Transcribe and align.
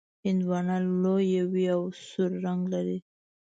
هندواڼه 0.25 0.75
لویه 1.03 1.43
وي 1.51 1.65
او 1.75 1.81
سور 2.07 2.31
رنګ 2.45 2.61
لري. 2.73 2.97